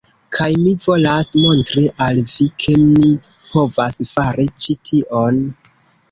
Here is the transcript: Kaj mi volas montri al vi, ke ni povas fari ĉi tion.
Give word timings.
Kaj 0.35 0.45
mi 0.59 0.69
volas 0.83 1.27
montri 1.41 1.83
al 2.05 2.21
vi, 2.31 2.47
ke 2.63 2.73
ni 2.85 3.09
povas 3.51 3.99
fari 4.13 4.47
ĉi 4.63 4.77
tion. 4.91 5.39